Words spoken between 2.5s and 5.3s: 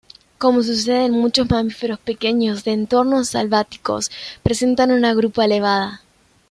de entornos selváticos, presentan una